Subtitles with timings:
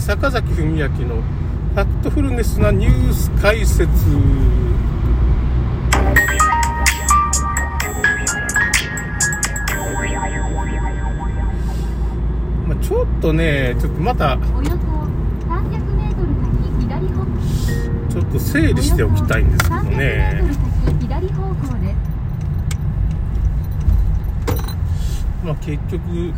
[0.00, 3.86] 坂崎文明のファクトフルネスなニュース解説。
[12.66, 14.76] まあちょっとねちょっとまたおよそ
[15.46, 20.42] 300メートル先左方向ちょっと整理しておきたいんですけど300メね
[25.44, 26.32] まあ結局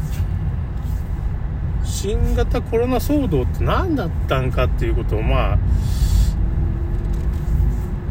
[2.02, 5.58] 新型コロナ騒動って何だったんかっていうことをまあ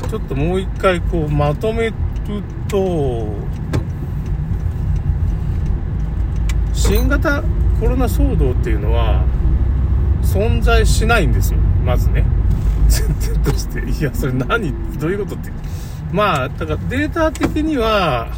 [0.07, 1.93] ちょっともう一回こうまとめる
[2.69, 3.27] と
[6.71, 7.43] 新型
[7.81, 9.25] コロナ騒動っていうのは
[10.23, 12.23] 存在しないんですよまずね。
[12.83, 13.81] 前提として。
[13.89, 14.73] いやそれ何？
[14.99, 15.51] どういうことって。
[16.13, 18.29] まあだからデータ的には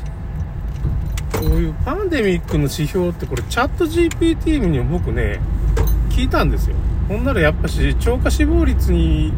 [1.43, 5.41] こういうパンデミックの指標ってこれチャット GPT にも僕ね
[6.09, 6.75] 聞いたんですよ。
[7.09, 9.33] ほんならやっぱし超過死亡率に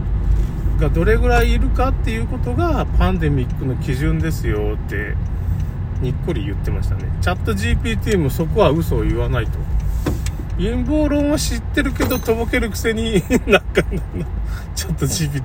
[0.79, 5.15] がどれぐらいいるかっていうことがパンデミックの基準ですよって
[6.01, 7.05] にっこり言ってましたね。
[7.21, 9.57] チャット GPT もそこは嘘を言わないと。
[10.57, 13.83] 陰謀論は知ってるけどとぼけるくせになんか
[14.75, 15.41] チャット GPT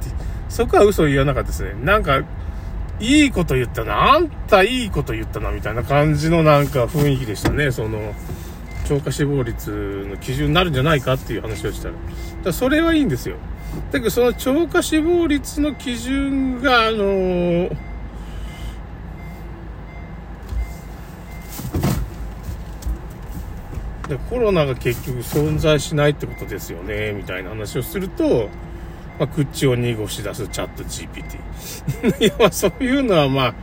[0.48, 1.74] そこは嘘を言わなかったですね。
[1.82, 2.22] なんか
[3.00, 4.12] いいこと言ったな。
[4.12, 7.70] あんたいいこと言ったな、みたいな感じのなんか雰囲気でしたね。
[7.70, 8.14] その、
[8.86, 11.94] 超過死亡率の基準になるんじゃないかっていう話をしたら。
[12.44, 13.36] だそれはいいんですよ。
[13.92, 17.76] だけどその超過死亡率の基準が、あのー
[24.28, 28.48] コロナが結局存在しないってことですよね、みたいな話をすると、
[29.20, 31.36] まあ、口を濁し出すチャット GPT。
[32.24, 33.54] いや、そういうのはまあ、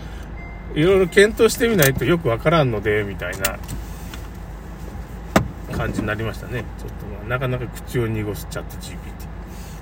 [0.75, 3.57] いろいろ検討してみないとよくわからんので、みたいな
[5.75, 6.63] 感じになりましたね。
[6.77, 8.97] ちょっとまあ、なかなか口を濁すチャット GPT。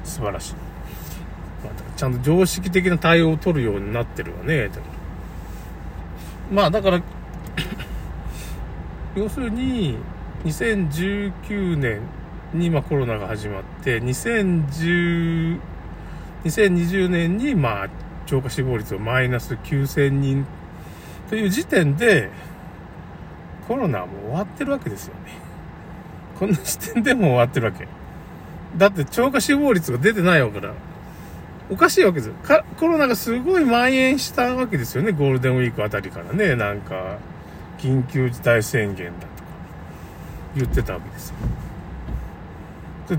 [0.05, 0.53] 素晴らしい。
[0.53, 4.69] まあ、ちゃんと常識的な対応を取るようになってるわね。
[4.69, 4.85] でも
[6.53, 7.01] まあだから、
[9.13, 9.97] 要するに、
[10.45, 11.99] 2019年
[12.57, 15.59] にまあコロナが始まって、2010、
[16.45, 17.89] 2020年にまあ
[18.25, 20.45] 超過死亡率をマイナス9000人
[21.29, 22.29] という時点で、
[23.67, 25.31] コロナはもう終わってるわけですよね。
[26.39, 27.87] こんな時点でも終わってるわけ。
[28.77, 30.73] だって超過死亡率が出てないわけだ。
[31.71, 32.33] おかしいわけですよ。
[32.77, 35.13] コロナがすごい蔓延したわけですよね。
[35.13, 36.55] ゴールデンウィークあたりからね。
[36.55, 37.17] なんか、
[37.79, 39.49] 緊急事態宣言だとか
[40.55, 41.35] 言ってたわけですよ。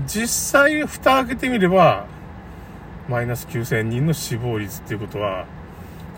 [0.05, 2.05] 実際、蓋開けてみれば、
[3.07, 5.45] マイナス9000人の死亡率っていうことは、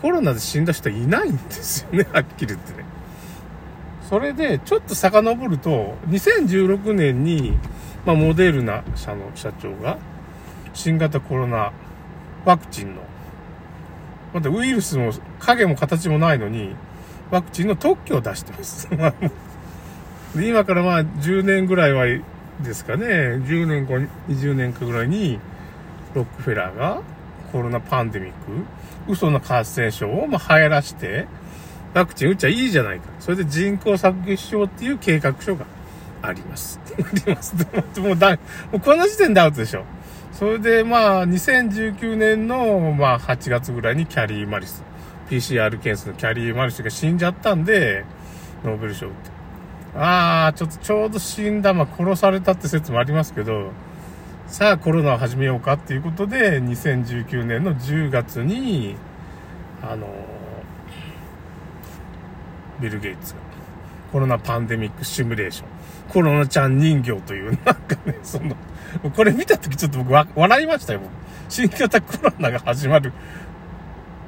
[0.01, 2.07] コロナで死んだ人はいないんですよね。
[2.11, 2.85] はっきり言ってね。
[4.09, 7.57] それで、ちょっと遡ると、2016年に、
[8.05, 9.97] まあ、モデルナ社の社長が、
[10.73, 11.71] 新型コロナ
[12.45, 13.01] ワクチンの、
[14.33, 16.73] またウイルスも影も形もないのに、
[17.29, 18.89] ワクチンの特許を出してます。
[20.35, 22.05] で今からまあ10年ぐらいは
[22.63, 23.93] ですかね、10年か
[24.27, 25.39] 20年かぐらいに、
[26.13, 27.01] ロックフェラーが
[27.51, 28.35] コロナパンデミック、
[29.11, 31.27] 嘘の感染症をまあ流行らして、
[31.93, 33.09] ワクチン打っちゃいいじゃないか。
[33.19, 35.65] それで人口削減しようっていう計画書が
[36.21, 36.79] あります。
[36.97, 37.55] あります。
[37.57, 37.65] で
[38.01, 38.37] ももうだ、も
[38.73, 39.85] うこの時点でアウトでしょ。
[40.33, 44.83] それでまあ、2019年のまあ8月ぐらいにキャリー・マリス、
[45.29, 48.05] PCR 検査のキャリー・マリスが死んじゃったんで、
[48.63, 49.38] ノーベル賞って。
[50.01, 53.71] ああ、ちょっとちょうど死んだ、まあ殺されたって説もありますけど、
[54.47, 58.95] さあコロナを始めようかっていうことで、2019年の10月に、
[59.81, 60.07] あの
[62.79, 63.41] ビル・ゲイツが、
[64.13, 65.67] コロナパンデミックシミュレーション、
[66.07, 68.55] コロナちゃん人形という、なんかね、その、
[69.13, 71.11] これ見たときちょっと僕わ笑いましたよ、僕。
[71.49, 73.11] 新型コロナが始まる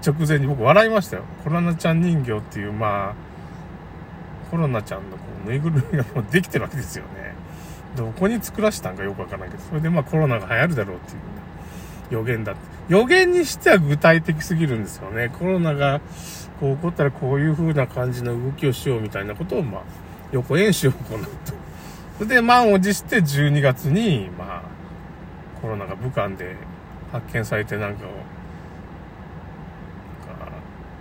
[0.05, 1.23] 直前に僕笑いましたよ。
[1.45, 3.30] コロナちゃん人形っていう、まあ、
[4.51, 7.33] コロナちゃんのこうぬいぐるみがもうできてるわけですよね。
[7.95, 11.23] どこに作らしたんかよくわからないけど、それでまあコロナが流行るだろうっていう、ね、
[12.11, 12.61] 予言だって。
[12.89, 15.29] 予言にしては具体的すぎるんですよね。
[15.29, 16.01] コロナが
[16.59, 19.81] こう起こったらこういう風な感じの動きをしようみたいなことを、まあ、
[20.31, 21.29] 予行演習を行うと。
[22.17, 24.61] それで満を持して12月に、まあ、
[25.61, 26.55] コロナが武漢で
[27.11, 28.09] 発見されてなんかを、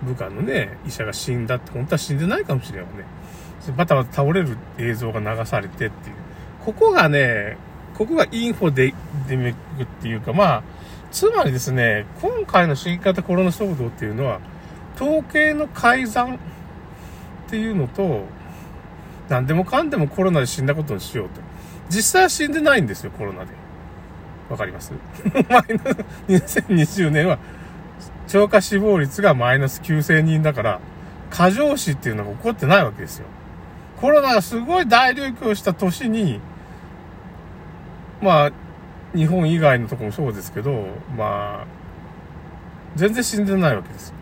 [0.03, 3.03] 武漢のね、医者が死んだって、本当は死んでないかもしれんよね。
[3.77, 6.15] バタバタ倒れる映像が流されてっていう。
[6.65, 7.57] ここがね、
[7.93, 8.93] ここがインフォデ
[9.27, 10.63] デミックっていうか、まあ、
[11.11, 14.39] つまりですね、今回の新型コロナ騒動っていうのは、
[14.95, 16.37] 統計の改ざんっ
[17.47, 18.23] ていうのと、
[19.29, 21.41] 何でもかんでもコロナで死んだことにしようと。
[21.89, 23.51] 実際は死んでないんですよ、コロナで。
[24.49, 24.93] わかります？
[25.49, 25.63] マイ
[26.27, 27.37] ナス、2020年は
[28.27, 30.79] 超過死亡率がマイナス9000人だから、
[31.29, 33.25] 過剰死っていうのが起こってないわけですよ。
[34.01, 36.39] コロナがすごい大流行した年に、
[38.19, 38.51] まあ、
[39.15, 41.67] 日本以外のとこもそうですけど、まあ、
[42.95, 44.15] 全然死んでないわけですよ。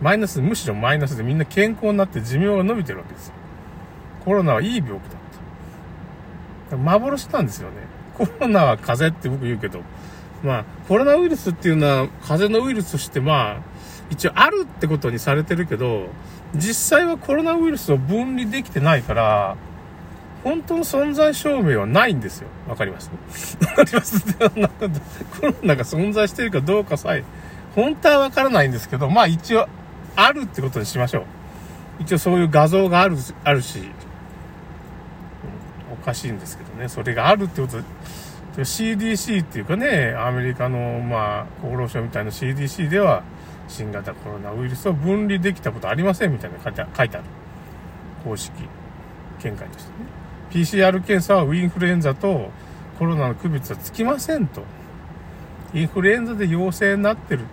[0.00, 3.34] マイナス、むしろマイナスでみんな健康になって寿命が伸びてるわけですよ。
[4.24, 5.00] コロナはいい病気だっ
[6.70, 6.76] た。
[6.78, 7.76] 幻なんですよね。
[8.14, 9.82] コロナは風邪って僕言うけど、
[10.42, 13.71] まあ、コロナウイルスっていうのは風邪のウイルスとしてまあ、
[14.12, 16.08] 一応あるってことにされてるけど、
[16.54, 19.56] 実際はコロナウイルスを分離できてないから、
[20.44, 22.48] 本当の存在証明はないんですよ。
[22.68, 23.10] わかります？
[23.60, 24.22] わかります？
[25.40, 27.24] コロナが存在してるかどうかさえ、
[27.74, 29.66] 本当はわからないんですけど、まあ一応、
[30.14, 31.24] あるってことにしましょう。
[32.00, 33.86] 一応そういう画像がある、あるし、うん
[35.94, 37.84] おかしいんですけどね、それがあるってことで、
[38.64, 43.22] CDC っていうかね、アメリカの、まあ、厚労省みたいな CDC では、
[43.72, 47.26] 新型コロナウイルスを分離できたことありませんみたいな書いて書いてある。
[48.22, 48.52] 公式
[49.42, 50.22] 見解としてね。
[50.50, 52.50] PCR 検査はウインフルエンザと
[52.98, 54.62] コロナの区別はつきませんと。
[55.74, 57.44] インフルエンザで陽性になってる。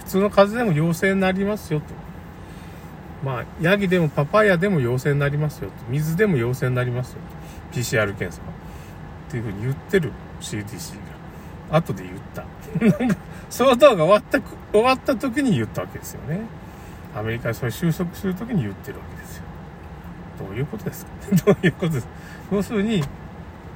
[0.00, 1.86] 普通の風邪でも陽性になりますよと。
[3.24, 5.76] まあ、ヤギでもパパイヤでも陽性になりますよと。
[5.88, 7.18] 水でも陽性になりますよ
[7.72, 7.78] と。
[7.78, 8.48] PCR 検査は。
[9.28, 11.05] っていうふうに言ってる CDC。
[11.70, 12.44] 後で言った。
[12.98, 13.16] なんか、
[13.50, 14.40] その動画終わった、
[14.72, 16.40] 終わった時に言ったわけですよね。
[17.14, 19.42] アメリカでそれ収束する時に言ってるわけですよ。
[20.38, 21.10] どういうことですか？
[21.46, 22.08] どういうことです？
[22.52, 23.02] 要するに、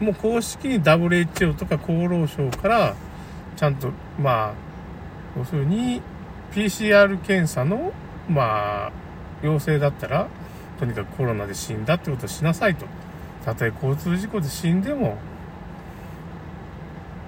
[0.00, 2.94] もう公式に WHO とか厚労省から、
[3.56, 3.90] ちゃんと、
[4.20, 4.52] まあ、
[5.38, 6.02] 要するに、
[6.52, 7.92] PCR 検査の、
[8.28, 8.92] まあ、
[9.42, 10.26] 陽性だったら、
[10.78, 12.86] とにかくコロナで死んだってことをしなさいと。
[13.44, 15.16] たとえ交通事故で死んでも、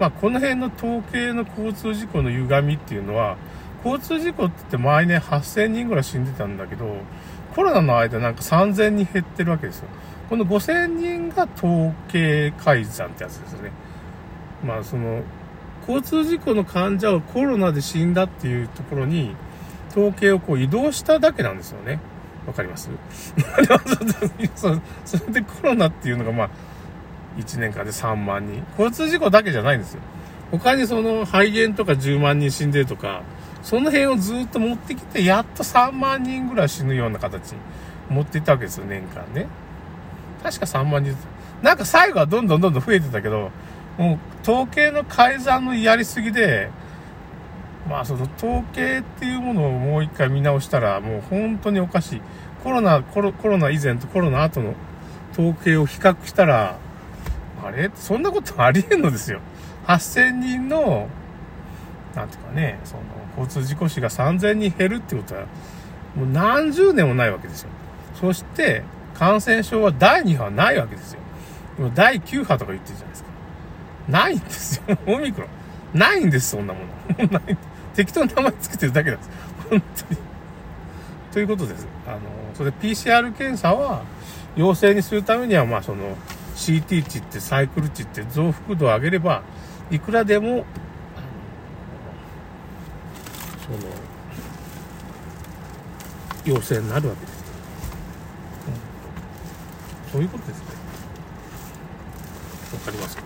[0.02, 3.36] まあ、この辺の統計の交通事故の歪みっていうのは、
[3.84, 6.96] 交通事故って言って毎年8000人ぐらい死んでたんだけど、
[7.54, 9.86] コロナの間なんか3000人減ってるわけですよ。
[10.28, 13.70] この5000人が統計改ざんってやつですね。
[14.66, 15.22] まあ、その、
[15.86, 19.36] 交通事故の患者をコロナで死んだっていうところに、
[19.92, 22.00] 統計をこう移動しただけなんですよね。
[22.44, 22.90] わかります？
[25.04, 26.50] それでコロナっていうのがまあ、
[27.36, 28.64] 1年間で3万人。
[28.78, 30.00] 交通事故だけじゃないんですよ。
[30.50, 33.22] 他にその肺炎とか10万人死んでるとか、
[33.62, 37.58] その辺をずっと持ってきて、やっと3万人ぐらい死ぬような形に
[38.10, 39.46] 持っていったわけですよ、年間ね。
[40.42, 41.16] 確か3万人。
[41.62, 43.50] なんか最後はどんどんどんどん増えてたけど、
[43.96, 46.70] もう統計の改ざんのやりすぎで、
[47.88, 52.22] まあその統計っていうものをもう一回見直したら、もう本当におかしい。
[52.62, 54.74] コロナ、コロコロナ以前とコロナ後の
[55.32, 56.76] 統計を比較したら、
[57.62, 57.90] あれ？
[57.94, 59.40] そんなことありえんのですよ。
[59.86, 61.08] 8000人の、
[62.14, 63.02] なんていうかね、その、
[63.38, 65.42] 交通事故死が3000人減るってことは、
[66.14, 67.70] もう何十年もないわけですよ。
[68.20, 68.82] そして、
[69.14, 71.20] 感染症は第2波はないわけですよ。
[71.76, 73.30] でも第9波とか言ってるじゃないですか。
[74.08, 74.98] ないんですよ。
[75.06, 75.46] オミクロ
[75.94, 75.98] ン。
[75.98, 76.80] ないんです、そんなも
[77.18, 77.26] の。
[77.28, 77.56] な い
[77.94, 79.30] 適当に名前つけてるだけなんです。
[79.70, 80.20] 本当に。
[81.32, 81.86] ということです。
[82.06, 82.18] あの、
[82.54, 84.02] それで PCR 検査は、
[84.56, 86.16] 陽性にするためには、まあその、
[86.56, 89.42] CT 値ってサイクル値って増幅度を上げれば、
[89.90, 90.64] いくらでも、
[93.66, 93.78] その、
[96.44, 97.44] 陽性になるわけです。
[100.06, 100.64] うん、そういうことですね。
[102.72, 103.22] わかりますか？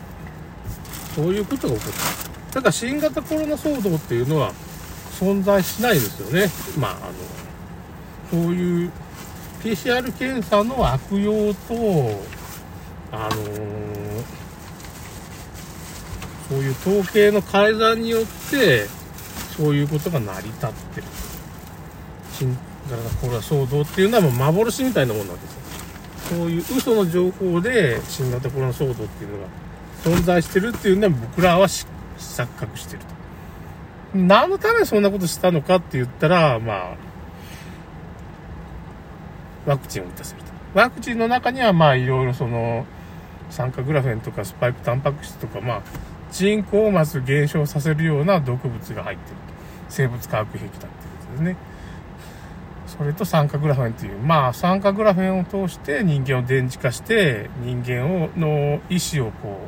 [1.15, 1.93] そういうことが起こっ
[2.53, 2.57] た。
[2.57, 4.53] だから新型コロナ騒動っていうのは
[5.19, 6.51] 存在しないですよね。
[6.79, 6.95] まあ、あ
[8.37, 8.91] の、そういう
[9.63, 12.21] PCR 検査の悪用と、
[13.13, 13.97] あのー
[16.49, 18.87] そういう統計の改ざんによって、
[19.57, 21.07] そういうことが成り立ってる。
[22.33, 22.57] 新
[22.89, 26.39] 型コロナ騒動っていうのはもう幻みたいなもんなわけですよ。
[26.39, 29.47] そういう嘘の情報で新型コロナ騒動っていうのが
[30.05, 31.87] 存在してるっていうのは僕らは錯
[32.57, 33.07] 覚してると。
[34.17, 36.97] 何のためにそんなことしたのかって言ったら、まあ、
[39.67, 40.79] ワクチンを打たせると。
[40.79, 42.87] ワクチンの中には、まあ、いろいろその、
[43.51, 45.83] 酸化グラフェンとかスパイクタンパク質とか、まあ、
[46.31, 49.57] 人口をまず減少させるような毒物が入ってると。
[49.89, 51.57] 生物化学兵器だっていうことですね。
[52.87, 59.61] それと酸化グラフェンという、まあ、酸化グラフェンを通して人間を電磁化して、人間を、の意思をこ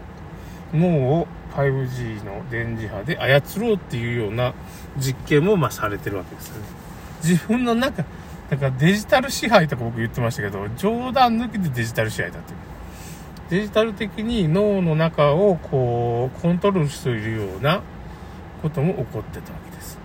[0.72, 4.54] う、脳を 5G の電磁波で操ろうっていうような
[4.96, 6.66] 実験も、まあ、されてるわけですよね。
[7.22, 8.04] 自分の中、
[8.48, 12.58] だからデジタル支配とか僕言ってましたけど、冗談抜きでデジタル支配だっていう。
[13.50, 17.82] デジタル的に脳の中をこう、コントロールしているような
[18.62, 19.98] ことも起こってたわけです。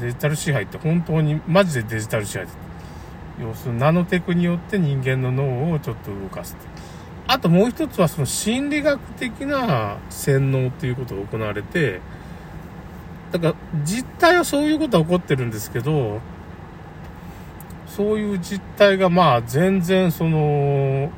[0.00, 2.58] デジタル支配って本当に、マジでデジタル支配です。
[3.40, 6.56] 要するにナノテクによって人間の脳をちょっと動かす。
[7.26, 12.00] あともう一つはその心理学的な洗脳っていうことが行われて、
[13.30, 16.20] だから実態はそういうことは起こってるんですけど、
[17.98, 21.10] そういう実態がまあ全然その、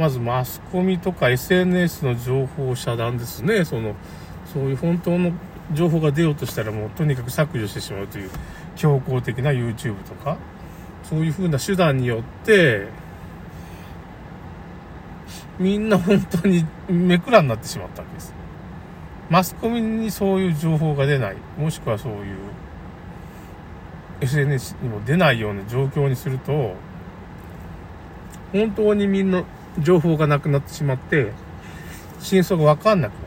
[0.00, 3.64] まずマスコミとか SNS の情報遮断ですね。
[3.64, 3.94] その、
[4.52, 5.30] そういう本当の
[5.72, 8.30] 情報が出ようとしたらもうとにかく削除してしまうという
[8.74, 10.38] 強硬的な YouTube とか、
[11.04, 12.88] そういう風な手段によって、
[15.60, 18.34] みんな本当にめくらになってしまったわけです。
[19.30, 22.38] マスコミにそういう情報が出ない、もしくはそういう
[24.20, 26.74] SNS にも出ないような状況にすると、
[28.52, 29.44] 本当にみんな
[29.78, 31.32] 情報がなくなってしまって、
[32.20, 33.18] 真相がわかんなくな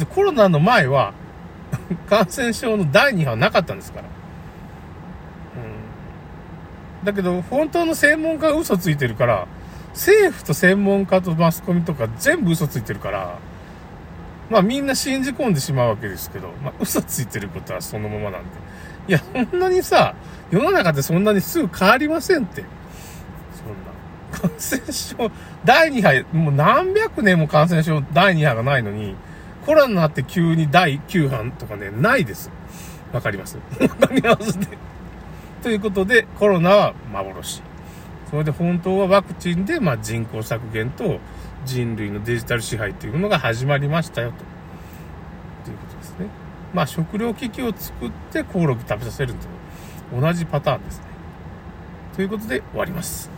[0.00, 0.06] る。
[0.06, 1.12] コロナの前は、
[2.08, 4.04] 感染症の第2波はなかったんですから。
[4.04, 7.04] うん。
[7.04, 9.46] だけど、本当の専門家が嘘ついてるから、
[9.92, 13.38] 政府と専門家とマスコミとか全部嘘ついてるから、
[14.50, 18.48] まあみんな信じ込んでしまうわけですけど、まあ嘘ついてることはそのままなんで。
[19.08, 20.14] いや、そんなにさ、
[20.50, 22.64] 世の中ってそんなにすぐ変わりませんって。
[23.52, 24.48] そんな。
[24.48, 25.30] 感染症、
[25.64, 29.14] 第2波、もう何百年も感染症第2波がないのに、
[29.66, 32.50] コロナになって急に第9波とかね、ないです。
[33.12, 33.58] わかります？
[33.80, 34.68] わかりますね。
[35.62, 37.62] ということで、コロナは幻。
[38.30, 41.20] それで本当はワクチンで、まあ、人口削減と
[41.64, 44.53] 人類のデジタル支配というのが始まりましたよと。
[46.74, 51.04] まあ、食料危機を作ってコオロギ食べさせると同じパターンですね。
[52.16, 53.30] ということで終わります。